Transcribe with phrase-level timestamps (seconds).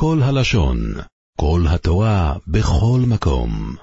[0.00, 0.78] כל הלשון,
[1.40, 3.74] כל התורה, בכל מקום.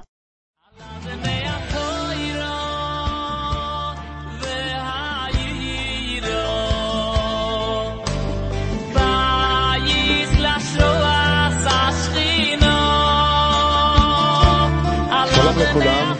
[15.36, 16.14] שלום לכולם,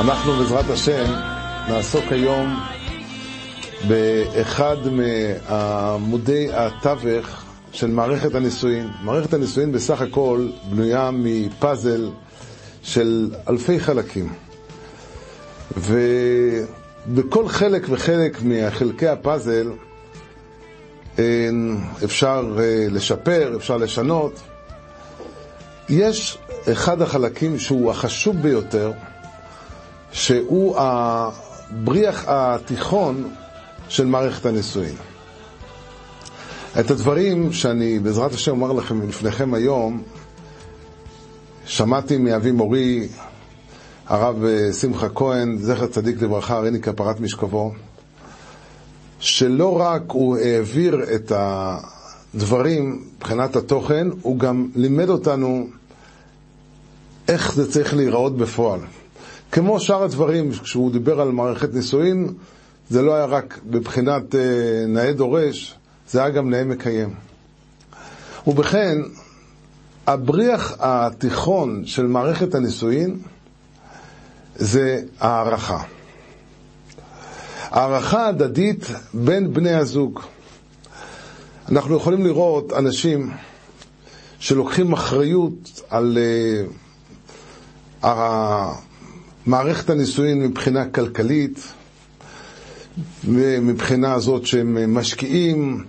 [0.00, 1.04] אנחנו בעזרת השם
[1.68, 2.60] נעסוק היום
[3.88, 7.43] באחד מעמודי התווך
[7.74, 8.88] של מערכת הנישואין.
[9.02, 12.10] מערכת הנישואין בסך הכל בנויה מפאזל
[12.82, 14.32] של אלפי חלקים.
[15.76, 19.70] ובכל חלק וחלק מחלקי הפאזל
[22.04, 24.40] אפשר אה, לשפר, אפשר לשנות.
[25.88, 26.38] יש
[26.72, 28.92] אחד החלקים שהוא החשוב ביותר,
[30.12, 33.34] שהוא הבריח התיכון
[33.88, 34.94] של מערכת הנישואין.
[36.80, 40.02] את הדברים שאני בעזרת השם אומר לכם לפניכם היום,
[41.66, 43.08] שמעתי מאבי מורי,
[44.06, 44.44] הרב
[44.80, 47.72] שמחה כהן, זכר צדיק לברכה, הריני כפרת משכבו,
[49.18, 51.32] שלא רק הוא העביר את
[52.34, 55.66] הדברים מבחינת התוכן, הוא גם לימד אותנו
[57.28, 58.80] איך זה צריך להיראות בפועל.
[59.52, 62.28] כמו שאר הדברים, כשהוא דיבר על מערכת נישואין,
[62.90, 64.40] זה לא היה רק בבחינת אה,
[64.88, 65.74] נאה דורש,
[66.10, 67.14] זה היה גם נאה מקיים.
[68.46, 68.98] ובכן,
[70.06, 73.18] הבריח התיכון של מערכת הנישואין
[74.56, 75.82] זה הערכה.
[77.62, 80.20] הערכה הדדית בין בני הזוג.
[81.68, 83.30] אנחנו יכולים לראות אנשים
[84.38, 86.18] שלוקחים אחריות על
[88.02, 88.06] uh,
[89.46, 91.72] מערכת הנישואין מבחינה כלכלית,
[93.24, 95.84] מבחינה זאת שהם משקיעים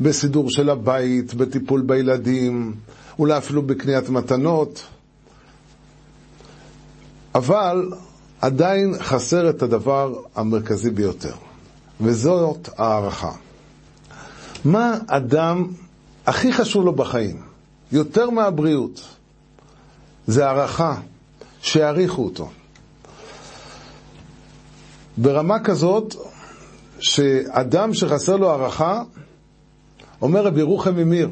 [0.00, 2.74] בסידור של הבית, בטיפול בילדים,
[3.18, 4.86] אולי אפילו בקניית מתנות,
[7.34, 7.90] אבל
[8.40, 11.34] עדיין חסר את הדבר המרכזי ביותר,
[12.00, 13.32] וזאת הערכה.
[14.64, 15.66] מה אדם
[16.26, 17.42] הכי חשוב לו בחיים,
[17.92, 19.00] יותר מהבריאות,
[20.26, 20.94] זה הערכה,
[21.62, 22.50] שיעריכו אותו.
[25.16, 26.14] ברמה כזאת,
[26.98, 29.02] שאדם שחסר לו הערכה,
[30.22, 31.28] אומר רבי ירוחם ממיר,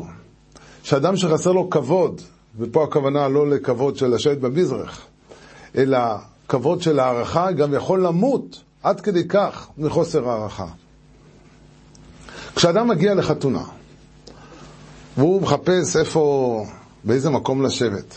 [0.83, 2.21] שאדם שחסר לו כבוד,
[2.59, 5.07] ופה הכוונה לא לכבוד של לשבת במזרח,
[5.77, 5.99] אלא
[6.49, 10.67] כבוד של הערכה, גם יכול למות עד כדי כך מחוסר הערכה.
[12.57, 13.63] כשאדם מגיע לחתונה,
[15.17, 16.65] והוא מחפש איפה,
[17.05, 18.17] באיזה מקום לשבת,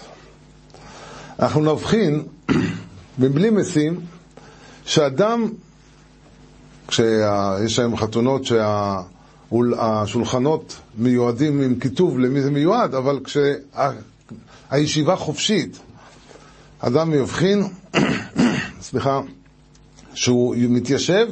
[1.39, 2.23] אנחנו נבחין,
[3.19, 3.99] מבלי משים,
[4.85, 5.49] שאדם,
[6.87, 8.45] כשיש היום חתונות
[9.51, 13.19] שהשולחנות מיועדים עם כיתוב למי זה מיועד, אבל
[14.69, 15.79] כשהישיבה חופשית,
[16.79, 17.63] אדם יבחין,
[18.81, 19.21] סליחה,
[20.13, 21.27] שהוא מתיישב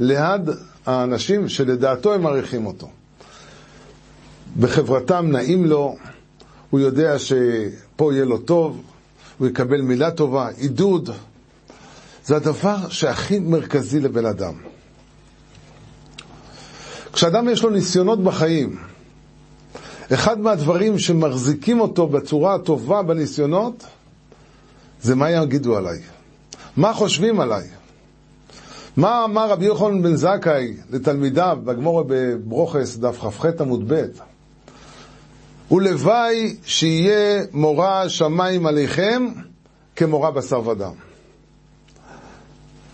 [0.00, 0.50] ליד
[0.86, 2.88] האנשים שלדעתו הם מעריכים אותו.
[4.60, 5.96] בחברתם נעים לו,
[6.70, 8.82] הוא יודע שפה יהיה לו טוב,
[9.38, 11.10] הוא יקבל מילה טובה, עידוד.
[12.24, 14.54] זה הדבר שהכי מרכזי לבן אדם.
[17.14, 18.76] כשאדם יש לו ניסיונות בחיים,
[20.14, 23.84] אחד מהדברים שמחזיקים אותו בצורה הטובה בניסיונות,
[25.02, 25.98] זה מה יגידו עליי.
[26.76, 27.64] מה חושבים עליי?
[28.96, 34.04] מה אמר רבי יוחנן בן זכאי לתלמידיו בגמורה בברוכס, דף כ"ח עמוד ב'?
[35.70, 39.26] ולוואי שיהיה מורא שמיים עליכם
[39.96, 40.92] כמורא בשר ודם.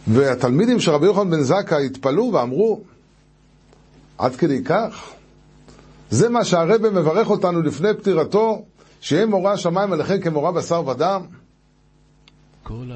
[0.07, 2.81] והתלמידים של רבי יוחנן בן זכאי התפלאו ואמרו,
[4.21, 5.11] עד כדי כך?
[6.11, 8.63] זה מה שהרבא מברך אותנו לפני פטירתו,
[9.01, 11.23] שיהיה מורא שמיים עליכם כמורא בשר ודם?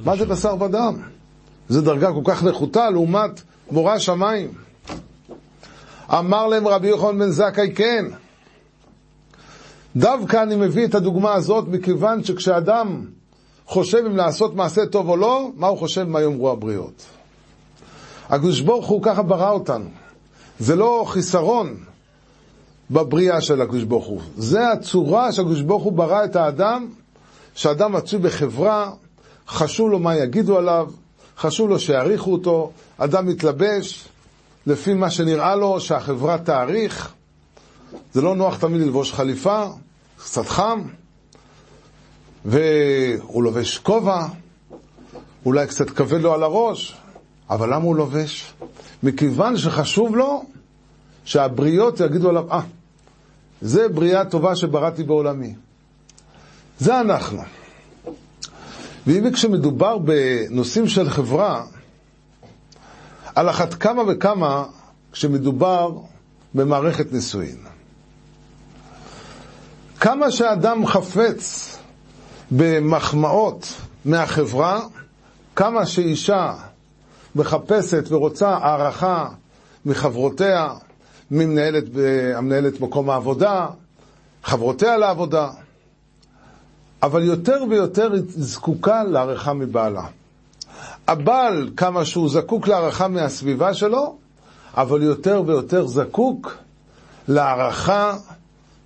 [0.04, 0.94] מה זה בשר ודם?
[1.68, 4.52] זו דרגה כל כך נחותה לעומת מורא שמיים.
[6.10, 8.04] אמר להם רבי יוחנן בן זכאי כן.
[9.96, 13.04] דווקא אני מביא את הדוגמה הזאת מכיוון שכשאדם
[13.66, 17.06] חושב אם לעשות מעשה טוב או לא, מה הוא חושב מה יאמרו הבריות.
[18.28, 20.03] הקדוש ברוך הוא ככה ברא אותנו.
[20.58, 21.76] זה לא חיסרון
[22.90, 24.20] בבריאה של הקדוש ברוך הוא.
[24.36, 26.88] זה הצורה שהקדוש ברוך הוא ברא את האדם,
[27.54, 28.90] שאדם מצוי בחברה,
[29.48, 30.90] חשוב לו מה יגידו עליו,
[31.38, 34.08] חשוב לו שיעריכו אותו, אדם מתלבש
[34.66, 37.12] לפי מה שנראה לו, שהחברה תעריך.
[38.12, 39.66] זה לא נוח תמיד ללבוש חליפה,
[40.16, 40.82] קצת חם,
[42.44, 44.26] והוא לובש כובע,
[45.46, 46.96] אולי קצת כבד לו על הראש,
[47.50, 48.54] אבל למה הוא לובש?
[49.04, 50.44] מכיוון שחשוב לו
[51.24, 52.60] שהבריות יגידו עליו, אה,
[53.60, 55.54] זה בריאה טובה שבראתי בעולמי.
[56.78, 57.42] זה אנחנו.
[59.06, 61.64] ואם כשמדובר בנושאים של חברה,
[63.34, 64.64] על אחת כמה וכמה
[65.12, 65.90] כשמדובר
[66.54, 67.58] במערכת נישואין.
[70.00, 71.76] כמה שאדם חפץ
[72.50, 73.74] במחמאות
[74.04, 74.80] מהחברה,
[75.56, 76.54] כמה שאישה
[77.36, 79.28] מחפשת ורוצה הערכה
[79.86, 80.74] מחברותיה,
[81.30, 81.84] ממנהלת
[82.34, 83.66] המנהלת מקום העבודה,
[84.44, 85.50] חברותיה לעבודה,
[87.02, 90.06] אבל יותר ויותר היא זקוקה להערכה מבעלה.
[91.08, 94.16] הבעל, כמה שהוא זקוק להערכה מהסביבה שלו,
[94.76, 96.56] אבל יותר ויותר זקוק
[97.28, 98.16] להערכה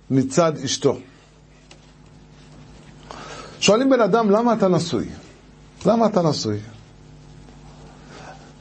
[0.09, 0.97] מצד אשתו.
[3.59, 5.09] שואלים בן אדם, למה אתה נשוי?
[5.85, 6.59] למה אתה נשוי?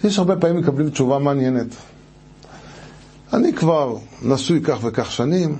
[0.05, 1.67] יש הרבה פעמים מקבלים תשובה מעניינת.
[3.33, 5.59] אני כבר נשוי כך וכך שנים,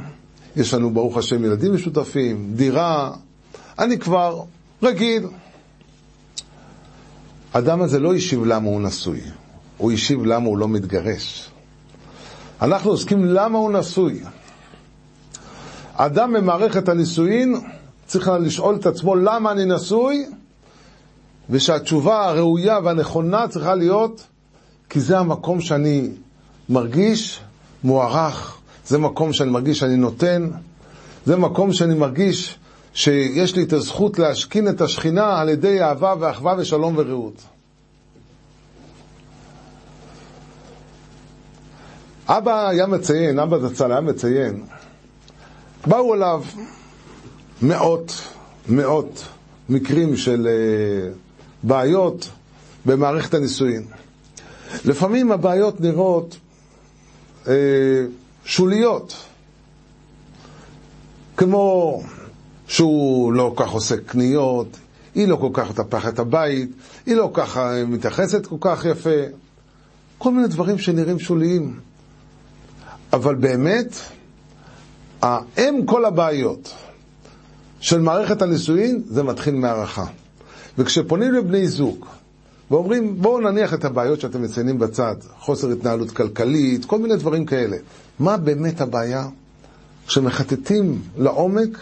[0.57, 3.13] יש לנו ברוך השם ילדים משותפים, דירה,
[3.79, 4.43] אני כבר
[4.83, 5.27] רגיל.
[7.55, 9.21] האדם הזה לא השיב למה הוא נשוי,
[9.77, 11.51] הוא השיב למה הוא לא מתגרש.
[12.63, 14.21] אנחנו עוסקים למה הוא נשוי.
[15.95, 17.55] אדם במערכת הנישואין
[18.07, 20.27] צריך לשאול את עצמו למה אני נשוי,
[21.51, 24.27] ושהתשובה הראויה והנכונה צריכה להיות
[24.91, 26.09] כי זה המקום שאני
[26.69, 27.41] מרגיש
[27.85, 30.51] מוערך, זה מקום שאני מרגיש שאני נותן,
[31.27, 32.59] זה מקום שאני מרגיש
[32.95, 37.43] שיש לי את הזכות להשכין את השכינה על ידי אהבה ואחווה ושלום ורעות.
[42.29, 44.65] אבא היה מציין, אבא זצ"ל היה מציין,
[45.87, 46.43] באו אליו
[47.63, 48.23] מאות,
[48.69, 49.25] מאות
[49.69, 51.28] מקרים של uh,
[51.63, 52.29] בעיות
[52.87, 53.83] במערכת הנישואין.
[54.85, 56.37] לפעמים הבעיות נראות
[57.45, 57.49] uh,
[58.45, 59.17] שוליות,
[61.37, 62.03] כמו
[62.67, 64.77] שהוא לא כל כך עושה קניות,
[65.15, 66.71] היא לא כל כך מטפחת את הבית,
[67.07, 69.21] היא לא ככה מתייחסת כל כך יפה,
[70.19, 71.81] כל מיני דברים שנראים שוליים.
[73.13, 73.95] אבל באמת,
[75.23, 76.75] האם כל הבעיות
[77.81, 80.05] של מערכת הנישואין, זה מתחיל מהערכה.
[80.79, 82.07] וכשפונים לבני זוג
[82.71, 87.77] ואומרים, בואו נניח את הבעיות שאתם מציינים בצד, חוסר התנהלות כלכלית, כל מיני דברים כאלה.
[88.19, 89.29] מה באמת הבעיה?
[90.07, 91.79] כשמחטטים לעומק,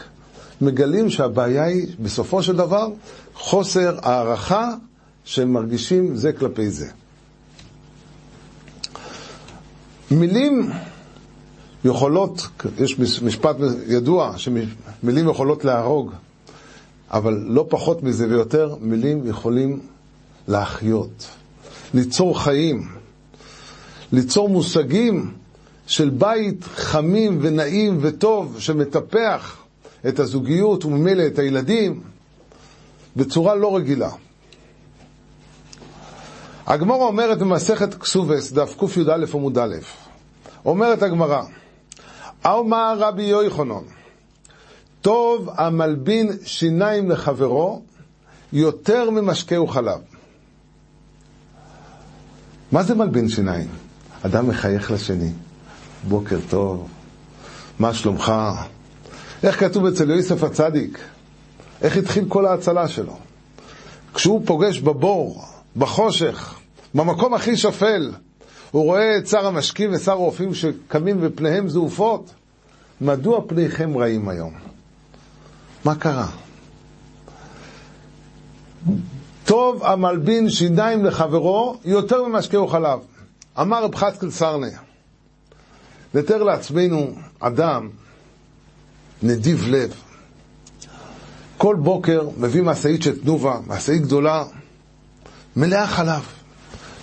[0.60, 2.88] מגלים שהבעיה היא, בסופו של דבר,
[3.34, 4.74] חוסר הערכה
[5.24, 6.86] שהם מרגישים זה כלפי זה.
[10.10, 10.70] מילים
[11.84, 13.56] יכולות, יש משפט
[13.86, 16.12] ידוע שמילים יכולות להרוג,
[17.10, 19.80] אבל לא פחות מזה ויותר, מילים יכולים
[20.48, 21.28] להחיות,
[21.94, 22.88] ליצור חיים,
[24.12, 25.32] ליצור מושגים
[25.86, 29.56] של בית חמים ונעים וטוב שמטפח
[30.08, 32.00] את הזוגיות וממילא את הילדים
[33.16, 34.10] בצורה לא רגילה.
[36.66, 39.76] הגמרא אומרת במסכת כסובס, דף קי"א עמוד א',
[40.64, 41.42] אומרת הגמרא,
[42.46, 43.82] אמר רבי יוחנן,
[45.06, 47.82] טוב המלבין שיניים לחברו
[48.52, 50.00] יותר ממשקהו חלב.
[52.72, 53.68] מה זה מלבין שיניים?
[54.22, 55.30] אדם מחייך לשני,
[56.08, 56.88] בוקר טוב,
[57.78, 58.32] מה שלומך?
[59.42, 60.98] איך כתוב אצל יוסף הצדיק?
[61.82, 63.16] איך התחיל כל ההצלה שלו?
[64.14, 65.44] כשהוא פוגש בבור,
[65.76, 66.54] בחושך,
[66.94, 68.12] במקום הכי שפל,
[68.70, 72.30] הוא רואה את שר המשקים ושר הרופאים שקמים ופניהם זעופות.
[73.00, 74.75] מדוע פניכם רעים היום?
[75.86, 76.26] מה קרה?
[79.44, 82.98] טוב המלבין שיניים לחברו יותר ממשקהו חלב.
[83.60, 84.66] אמר רב חסקל סרנה,
[86.14, 87.88] נתאר לעצמנו אדם
[89.22, 89.94] נדיב לב.
[91.58, 94.44] כל בוקר מביא משאית של תנובה, משאית גדולה,
[95.56, 96.22] מלאה חלב,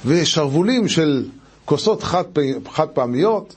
[0.05, 1.29] ושרוולים של
[1.65, 2.23] כוסות חד,
[2.71, 3.55] חד פעמיות,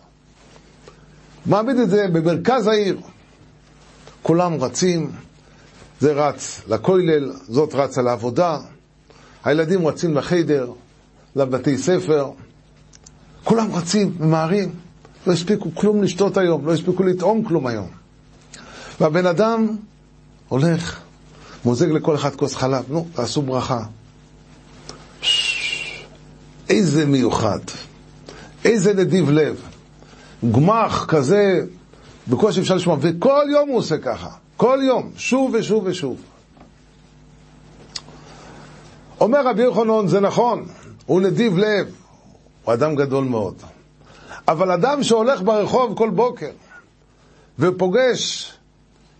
[1.46, 3.00] מעמיד את זה במרכז העיר.
[4.26, 5.10] כולם רצים,
[6.00, 8.58] זה רץ לכולל, זאת רצה לעבודה,
[9.44, 10.70] הילדים רצים לחיידר,
[11.36, 12.30] לבתי ספר,
[13.44, 14.72] כולם רצים, ממהרים,
[15.26, 17.88] לא הספיקו כלום לשתות היום, לא הספיקו לטעום כלום היום.
[19.00, 19.66] והבן אדם
[20.48, 21.00] הולך,
[21.64, 23.82] מוזג לכל אחד כוס חלב, נו, תעשו ברכה.
[26.68, 27.60] איזה מיוחד.
[28.64, 29.60] איזה נדיב לב.
[30.52, 31.64] גמח כזה,
[32.28, 34.28] בקושי אפשר לשמוע, וכל יום הוא עושה ככה.
[34.56, 36.16] כל יום, שוב ושוב ושוב.
[39.20, 40.66] אומר רבי יוחנן, זה נכון,
[41.06, 41.94] הוא נדיב לב,
[42.64, 43.54] הוא אדם גדול מאוד.
[44.48, 46.50] אבל אדם שהולך ברחוב כל בוקר,
[47.58, 48.52] ופוגש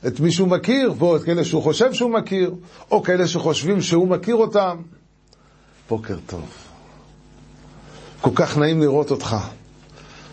[0.07, 2.55] את מי שהוא מכיר, ואת כאלה שהוא חושב שהוא מכיר,
[2.91, 4.77] או כאלה שחושבים שהוא מכיר אותם.
[5.89, 6.45] בוקר טוב.
[8.21, 9.37] כל כך נעים לראות אותך.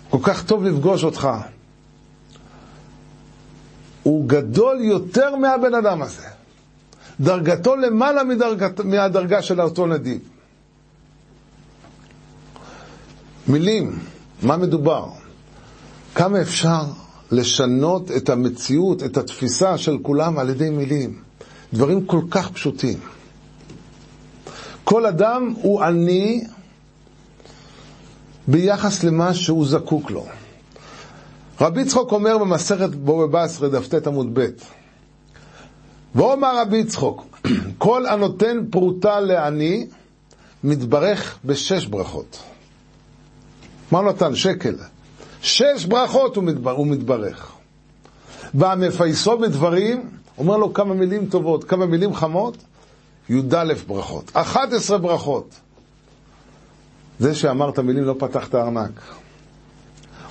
[0.10, 1.30] כל כך טוב לפגוש אותך.
[4.04, 6.28] הוא גדול יותר מהבן אדם הזה.
[7.20, 10.20] דרגתו למעלה מדרגת, מהדרגה של אותו נדיב.
[13.48, 14.00] מילים,
[14.42, 15.08] מה מדובר?
[16.16, 16.82] כמה אפשר
[17.32, 21.22] לשנות את המציאות, את התפיסה של כולם על ידי מילים?
[21.74, 23.00] דברים כל כך פשוטים.
[24.84, 26.44] כל אדם הוא עני
[28.48, 30.26] ביחס למה שהוא זקוק לו.
[31.62, 34.48] רבי צחוק אומר במסכת בורא בסרי, דף ט עמוד ב',
[36.16, 37.26] ואומר רבי צחוק,
[37.78, 39.88] כל הנותן פרוטה לעני,
[40.64, 42.44] מתברך בשש ברכות.
[43.92, 44.36] מה נתן?
[44.36, 44.76] שקל.
[45.42, 47.52] שש ברכות הוא, מתבר, הוא מתברך.
[48.54, 52.58] והמפייסו בדברים, אומר לו כמה מילים טובות, כמה מילים חמות,
[53.30, 54.32] י"א ברכות.
[54.34, 55.56] 11 ברכות.
[57.20, 59.02] זה שאמר את המילים לא פתח את הארנק,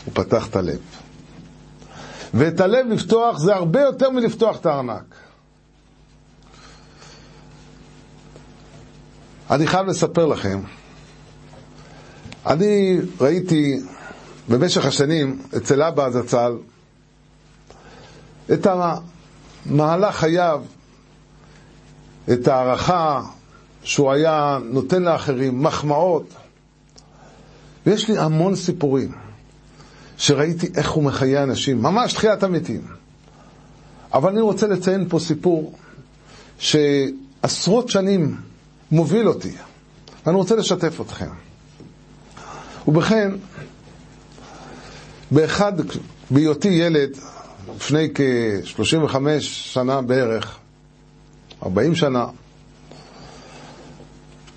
[0.05, 0.81] הוא פתח את הלב.
[2.35, 5.15] ואת הלב לפתוח זה הרבה יותר מלפתוח את הארנק.
[9.51, 10.61] אני חייב לספר לכם,
[12.47, 13.81] אני ראיתי
[14.49, 16.53] במשך השנים אצל אבא זצ"ל
[18.53, 20.63] את המהלך חייו,
[22.33, 23.23] את ההערכה
[23.83, 26.35] שהוא היה נותן לאחרים, מחמאות.
[27.87, 29.13] ויש לי המון סיפורים
[30.23, 32.81] שראיתי איך הוא מחיה אנשים, ממש תחיית המתים.
[34.15, 35.79] אבל אני רוצה לציין פה סיפור
[36.59, 38.37] שעשרות שנים
[38.91, 39.53] מוביל אותי,
[40.27, 41.31] ואני רוצה לשתף אתכם.
[42.89, 43.31] ובכן,
[45.31, 45.73] באחד,
[46.31, 47.11] בהיותי ילד,
[47.77, 50.59] לפני כ-35 שנה בערך,
[51.63, 52.27] 40 שנה,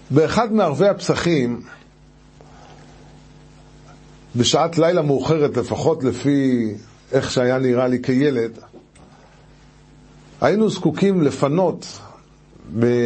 [0.09, 1.61] באחד מערבי הפסחים,
[4.37, 6.71] בשעת לילה מאוחרת, לפחות לפי
[7.11, 8.51] איך שהיה נראה לי כילד,
[10.41, 11.99] היינו זקוקים לפנות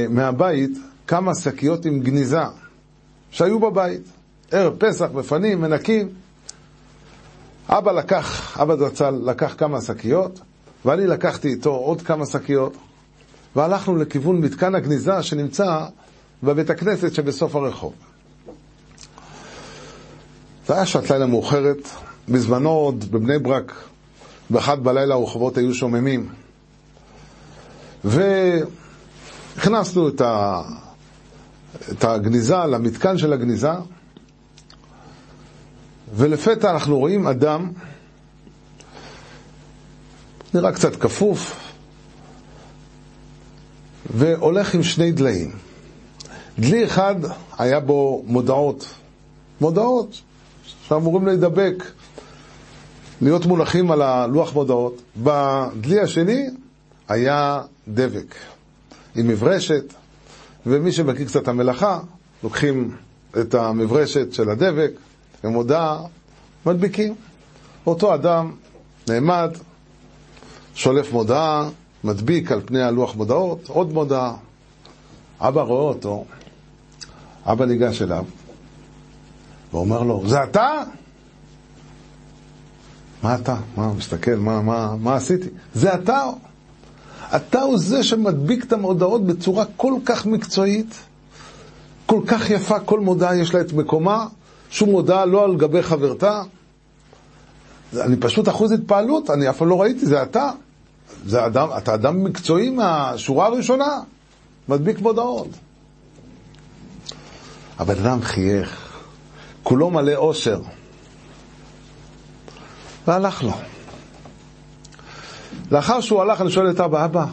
[0.10, 0.72] מהבית
[1.08, 2.42] כמה שקיות עם גניזה
[3.32, 4.02] שהיו בבית.
[4.52, 6.10] ערב פסח, מפנים, מנקים.
[7.70, 10.40] אבא לקח, אבא זצ"ל לקח כמה שקיות,
[10.86, 12.78] ואני לקחתי איתו עוד כמה שקיות,
[13.56, 15.86] והלכנו לכיוון מתקן הגניזה שנמצא
[16.44, 17.94] בבית הכנסת שבסוף הרחוב.
[20.70, 21.90] זה היה שעת לילה מאוחרת,
[22.28, 23.74] בזמנו עוד בבני ברק,
[24.50, 26.30] באחד בלילה הרחובות היו שוממים.
[28.04, 30.62] והכנסנו את, ה...
[31.92, 33.72] את הגניזה למתקן של הגניזה,
[36.16, 37.72] ולפתע אנחנו רואים אדם,
[40.54, 41.72] נראה קצת כפוף,
[44.14, 45.52] והולך עם שני דליים.
[46.60, 47.16] דלי אחד
[47.58, 48.86] היה בו מודעות,
[49.62, 50.22] מודעות
[50.90, 51.84] שאמורים להידבק,
[53.22, 55.02] להיות מונחים על הלוח מודעות.
[55.18, 56.50] בדלי השני
[57.08, 58.36] היה דבק
[59.16, 59.94] עם מברשת,
[60.66, 62.00] ומי שמכיר קצת המלאכה,
[62.44, 62.96] לוקחים
[63.40, 64.92] את המברשת של הדבק,
[65.44, 66.02] ומודעה,
[66.66, 67.16] מדביקים.
[67.88, 68.52] אותו אדם
[69.08, 69.52] נעמד,
[70.76, 71.70] שולף מודעה,
[72.04, 74.34] מדביק על פני הלוח מודעות, עוד מודעה.
[75.40, 76.26] אבא רואה אותו,
[77.46, 78.26] אבא ניגש אליו,
[79.74, 80.84] ואומר לו, זה אתה?
[83.24, 83.56] מה אתה?
[83.78, 85.50] מה, מסתכל, מה, מה, מה עשיתי?
[85.74, 86.24] זה אתה?
[87.36, 91.00] אתה הוא זה שמדביק את המודעות בצורה כל כך מקצועית,
[92.06, 94.28] כל כך יפה, כל מודעה יש לה את מקומה,
[94.70, 96.44] שום מודעה לא על גבי חברתה.
[97.98, 100.52] אני פשוט אחוז התפעלות, אני אף פעם לא ראיתי, זה אתה.
[101.26, 104.00] זה אדם, אתה אדם מקצועי מהשורה הראשונה,
[104.70, 105.48] מדביק מודעות.
[107.80, 108.89] הבן אדם חייך,
[109.70, 110.62] כולו מלא אושר,
[113.08, 113.52] והלך לו.
[115.72, 117.26] לאחר שהוא הלך, אני שואל את אבא, אבא,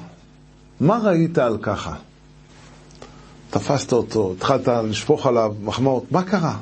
[0.81, 1.95] מה ראית על ככה?
[3.51, 6.57] תפסת אותו, התחלת לשפוך עליו מחמאות, מה קרה?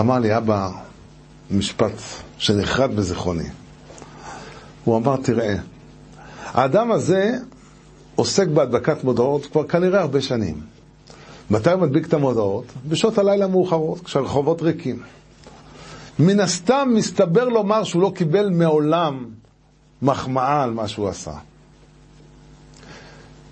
[0.00, 0.70] אמר לי, אבא,
[1.50, 1.92] משפט
[2.38, 3.48] שנחרט בזיכרוני.
[4.84, 5.56] הוא אמר, תראה,
[6.44, 7.36] האדם הזה
[8.14, 10.73] עוסק בהדבקת מודעות כבר כנראה הרבה שנים.
[11.50, 12.64] מתי הוא מדביק את המודעות?
[12.88, 15.02] בשעות הלילה המאוחרות, כשהרחובות ריקים.
[16.18, 19.24] מן הסתם מסתבר לומר שהוא לא קיבל מעולם
[20.02, 21.32] מחמאה על מה שהוא עשה.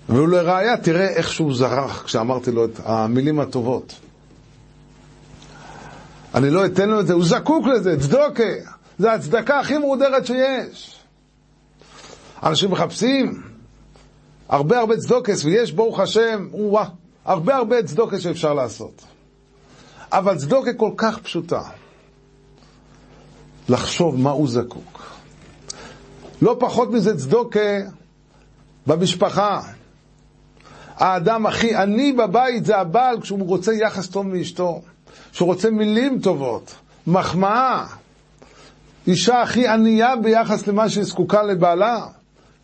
[0.09, 3.95] ולראיה, תראה איך שהוא זרח כשאמרתי לו את המילים הטובות.
[6.35, 8.43] אני לא אתן לו את זה, הוא זקוק לזה, צדוקה.
[8.99, 10.99] זה הצדקה הכי מורדרת שיש.
[12.43, 13.41] אנשים מחפשים
[14.49, 16.85] הרבה הרבה צדוקס, ויש ברוך השם, וואה,
[17.25, 19.03] הרבה הרבה צדוקס שאפשר לעשות.
[20.11, 21.61] אבל צדוקה כל כך פשוטה.
[23.69, 25.03] לחשוב מה הוא זקוק.
[26.41, 27.79] לא פחות מזה צדוקה
[28.87, 29.61] במשפחה.
[30.95, 34.81] האדם הכי עני בבית זה הבעל כשהוא רוצה יחס טוב מאשתו,
[35.31, 36.75] כשהוא רוצה מילים טובות,
[37.07, 37.85] מחמאה.
[39.07, 42.05] אישה הכי ענייה ביחס למה שהיא זקוקה לבעלה,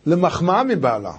[0.05, 1.13] למחמאה מבעלה.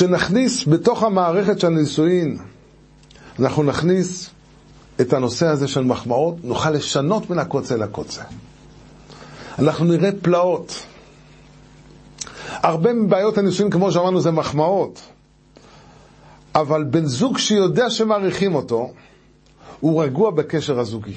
[0.00, 2.38] כשנכניס בתוך המערכת של הנישואין,
[3.38, 4.30] אנחנו נכניס
[5.00, 8.22] את הנושא הזה של מחמאות, נוכל לשנות מן הקוצה לקוצה.
[9.58, 10.86] אנחנו נראה פלאות.
[12.48, 15.00] הרבה מבעיות הנישואין, כמו שאמרנו, זה מחמאות.
[16.54, 18.92] אבל בן זוג שיודע שמעריכים אותו,
[19.80, 21.16] הוא רגוע בקשר הזוגי.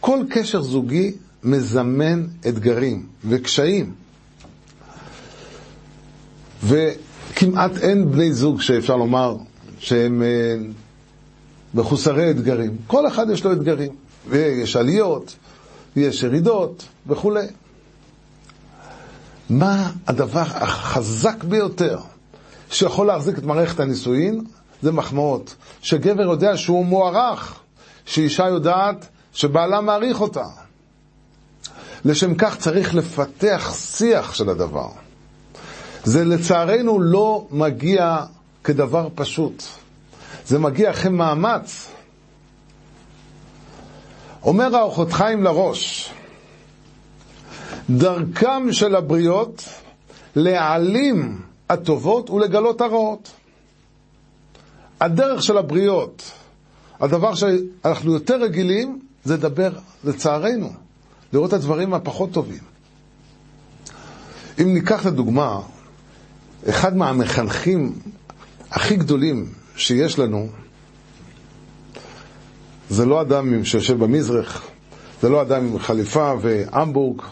[0.00, 1.12] כל קשר זוגי
[1.44, 3.92] מזמן אתגרים וקשיים.
[7.38, 9.36] וכמעט אין בני זוג שאפשר לומר
[9.78, 10.56] שהם אה,
[11.74, 12.76] מחוסרי אתגרים.
[12.86, 13.92] כל אחד יש לו אתגרים,
[14.28, 15.36] ויש עליות,
[15.96, 17.46] ויש ירידות וכולי.
[19.50, 21.98] מה הדבר החזק ביותר
[22.70, 24.44] שיכול להחזיק את מערכת הנישואין?
[24.82, 25.54] זה מחמאות.
[25.82, 27.60] שגבר יודע שהוא מוערך,
[28.06, 30.44] שאישה יודעת שבעלה מעריך אותה.
[32.04, 34.88] לשם כך צריך לפתח שיח של הדבר.
[36.08, 38.24] זה לצערנו לא מגיע
[38.64, 39.62] כדבר פשוט.
[40.46, 41.88] זה מגיע אחרי מאמץ.
[44.42, 46.10] אומר האורחות חיים לראש,
[47.90, 49.64] דרכם של הבריות
[50.36, 53.30] להעלים הטובות ולגלות הרעות.
[55.00, 56.22] הדרך של הבריות,
[57.00, 59.72] הדבר שאנחנו יותר רגילים, זה לדבר,
[60.04, 60.72] לצערנו,
[61.32, 62.62] לראות את הדברים הפחות טובים.
[64.60, 65.60] אם ניקח לדוגמה,
[66.68, 67.92] אחד מהמחנכים
[68.70, 70.48] הכי גדולים שיש לנו,
[72.90, 74.62] זה לא אדם שיושב במזרח,
[75.22, 77.22] זה לא אדם עם חליפה והמבורג,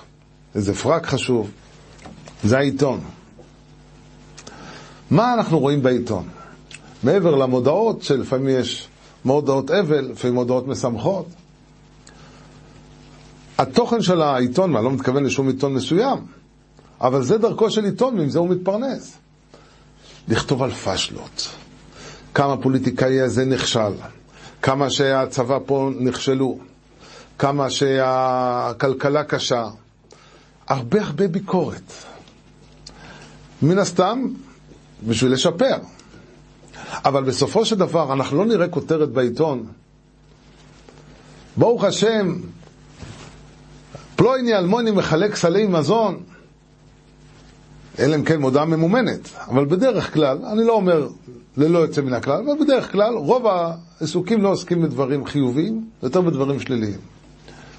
[0.54, 1.50] איזה פרק חשוב,
[2.44, 3.00] זה העיתון.
[5.10, 6.28] מה אנחנו רואים בעיתון?
[7.02, 8.88] מעבר למודעות, שלפעמים יש
[9.24, 11.26] מודעות אבל, לפעמים מודעות משמחות.
[13.58, 16.18] התוכן של העיתון, ואני לא מתכוון לשום עיתון מסוים,
[17.00, 19.18] אבל זה דרכו של עיתון, ועם זה הוא מתפרנס.
[20.28, 21.48] לכתוב על פשלות,
[22.34, 23.92] כמה פוליטיקאי הזה נכשל,
[24.62, 26.58] כמה שהצבא פה נכשלו,
[27.38, 29.64] כמה שהכלכלה קשה,
[30.68, 31.92] הרבה הרבה ביקורת.
[33.62, 34.22] מן הסתם,
[35.06, 35.76] בשביל לשפר.
[37.04, 39.66] אבל בסופו של דבר, אנחנו לא נראה כותרת בעיתון.
[41.56, 42.34] ברוך השם,
[44.16, 46.22] פלויני אלמוני מחלק סלי מזון,
[47.98, 51.08] אלא אם כן מודעה ממומנת, אבל בדרך כלל, אני לא אומר
[51.56, 56.60] ללא יוצא מן הכלל, אבל בדרך כלל רוב העיסוקים לא עוסקים בדברים חיוביים, יותר בדברים
[56.60, 56.98] שליליים.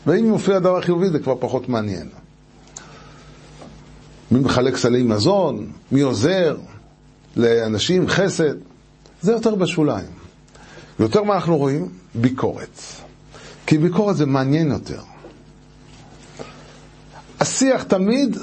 [0.07, 2.07] ואם מופיע דבר חיובי זה כבר פחות מעניין.
[4.31, 6.57] מי מחלק סלי מזון, מי עוזר
[7.35, 8.53] לאנשים, חסד,
[9.21, 10.09] זה יותר בשוליים.
[10.99, 11.89] יותר מה אנחנו רואים?
[12.15, 12.81] ביקורת.
[13.65, 15.01] כי ביקורת זה מעניין יותר.
[17.39, 18.37] השיח תמיד,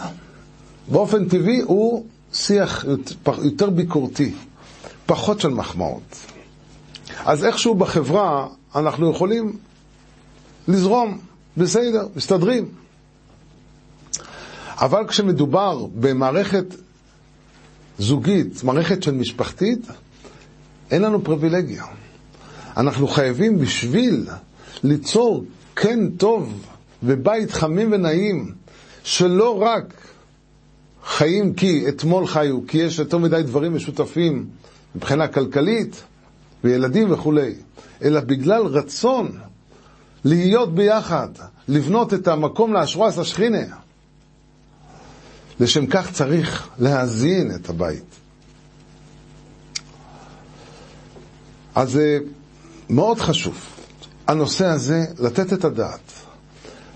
[0.88, 2.85] באופן טבעי, הוא שיח
[3.42, 4.33] יותר ביקורתי,
[5.07, 6.16] פחות של מחמאות.
[7.25, 9.57] אז איכשהו בחברה אנחנו יכולים
[10.68, 11.18] לזרום,
[11.57, 12.68] בסדר, מסתדרים.
[14.77, 16.64] אבל כשמדובר במערכת
[17.99, 19.87] זוגית, מערכת של משפחתית,
[20.90, 21.85] אין לנו פריבילגיה.
[22.77, 24.27] אנחנו חייבים בשביל
[24.83, 25.44] ליצור
[25.77, 26.66] כן טוב
[27.03, 28.55] ובית חמים ונעים,
[29.05, 30.04] שלא רק
[31.07, 34.47] חיים כי אתמול חיו, כי יש יותר מדי דברים משותפים
[34.95, 36.03] מבחינה כלכלית
[36.64, 37.55] וילדים וכולי,
[38.03, 39.38] אלא בגלל רצון
[40.25, 41.29] להיות ביחד,
[41.69, 43.77] לבנות את המקום לאשרועס השכינה.
[45.61, 48.05] לשם כך צריך להזין את הבית.
[51.75, 52.19] אז זה
[52.90, 53.59] מאוד חשוב,
[54.27, 56.12] הנושא הזה, לתת את הדעת,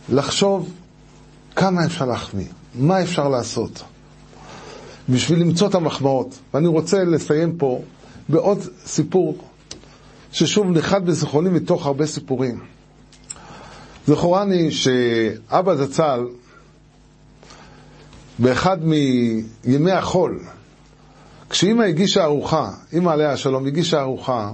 [0.08, 0.72] לחשוב
[1.56, 3.82] כמה אפשר להחמיא, מה אפשר לעשות,
[5.08, 6.38] בשביל למצוא את המחמאות.
[6.54, 7.82] ואני רוצה לסיים פה
[8.28, 9.38] בעוד סיפור
[10.32, 12.60] ששוב נחת בזיכרוני מתוך הרבה סיפורים.
[14.06, 16.26] זכורני שאבא זצ"ל,
[18.38, 20.40] באחד מימי החול,
[21.50, 24.52] כשאימא הגישה ארוחה, אימא עליה השלום הגישה ארוחה,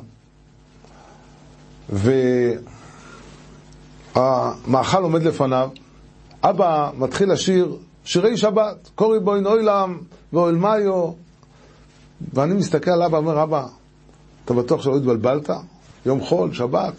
[4.15, 5.69] המאכל עומד לפניו,
[6.43, 9.99] אבא מתחיל לשיר שירי שבת, קורי בוין אוילם
[10.35, 11.11] ואויל מאיו,
[12.33, 13.67] ואני מסתכל על אבא, אומר, אבא,
[14.45, 15.51] אתה בטוח שלא התבלבלת?
[16.07, 16.95] יום חול, שבת.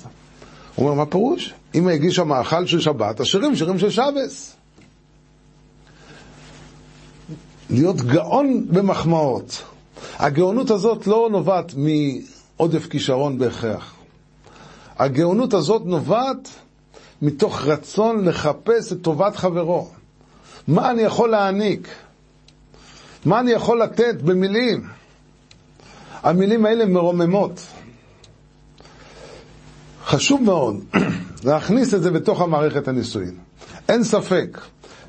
[0.76, 1.54] הוא אומר, מה פירוש?
[1.76, 4.56] אמא הגישה מאכל של שבת, השירים שירים של שבס.
[7.70, 9.64] להיות גאון במחמאות.
[10.20, 13.94] הגאונות הזאת לא נובעת מעודף כישרון בהכרח.
[14.98, 16.50] הגאונות הזאת נובעת
[17.22, 19.88] מתוך רצון לחפש את טובת חברו.
[20.68, 21.88] מה אני יכול להעניק?
[23.26, 24.88] מה אני יכול לתת במילים?
[26.24, 27.62] המילים האלה מרוממות.
[30.06, 30.84] חשוב מאוד
[31.48, 33.38] להכניס את זה בתוך המערכת הנישואין.
[33.90, 34.62] אין ספק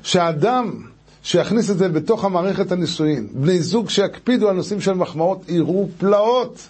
[0.03, 0.81] שאדם
[1.23, 6.67] שיכניס את זה בתוך המערכת הנישואין, בני זוג שיקפידו על נושאים של מחמאות, יראו פלאות,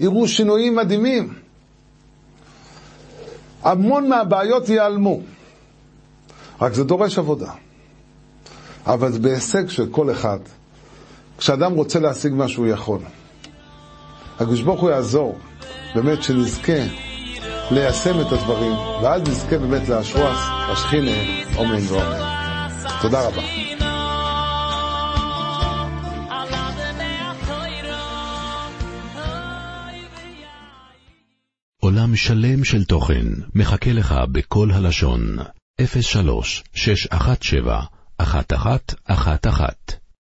[0.00, 1.34] יראו שינויים מדהימים.
[3.62, 5.20] המון מהבעיות ייעלמו.
[6.60, 7.50] רק זה דורש עבודה.
[8.86, 10.38] אבל זה בהישג של כל אחד.
[11.38, 13.00] כשאדם רוצה להשיג מה שהוא יכול.
[14.34, 15.38] הקדוש ברוך הוא יעזור,
[15.94, 16.82] באמת שנזכה
[17.70, 18.72] ליישם את הדברים,
[19.02, 20.30] ואז נזכה באמת לאשרוע
[20.72, 21.16] השכינה,
[21.60, 22.20] אמן ואמן.
[23.02, 23.42] תודה רבה.
[31.80, 35.36] עולם שלם של תוכן מחכה לך בכל הלשון,
[36.00, 37.82] 03 617
[38.20, 40.05] 1111